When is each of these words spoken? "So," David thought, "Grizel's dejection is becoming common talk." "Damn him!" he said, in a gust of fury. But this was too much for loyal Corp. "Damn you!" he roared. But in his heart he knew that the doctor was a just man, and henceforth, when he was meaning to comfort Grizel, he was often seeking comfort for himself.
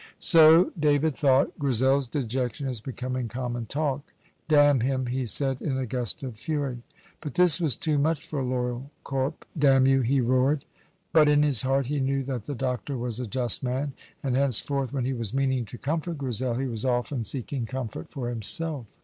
"So," 0.17 0.71
David 0.79 1.15
thought, 1.15 1.59
"Grizel's 1.59 2.07
dejection 2.07 2.67
is 2.67 2.81
becoming 2.81 3.27
common 3.27 3.67
talk." 3.67 4.15
"Damn 4.47 4.79
him!" 4.79 5.05
he 5.05 5.27
said, 5.27 5.61
in 5.61 5.77
a 5.77 5.85
gust 5.85 6.23
of 6.23 6.37
fury. 6.37 6.81
But 7.21 7.35
this 7.35 7.61
was 7.61 7.75
too 7.75 7.99
much 7.99 8.25
for 8.25 8.41
loyal 8.41 8.89
Corp. 9.03 9.45
"Damn 9.55 9.85
you!" 9.85 10.01
he 10.01 10.19
roared. 10.19 10.65
But 11.13 11.29
in 11.29 11.43
his 11.43 11.61
heart 11.61 11.85
he 11.85 11.99
knew 11.99 12.23
that 12.23 12.45
the 12.47 12.55
doctor 12.55 12.97
was 12.97 13.19
a 13.19 13.27
just 13.27 13.61
man, 13.61 13.93
and 14.23 14.35
henceforth, 14.35 14.91
when 14.91 15.05
he 15.05 15.13
was 15.13 15.35
meaning 15.35 15.65
to 15.65 15.77
comfort 15.77 16.17
Grizel, 16.17 16.55
he 16.55 16.65
was 16.65 16.83
often 16.83 17.23
seeking 17.23 17.67
comfort 17.67 18.09
for 18.09 18.27
himself. 18.29 18.87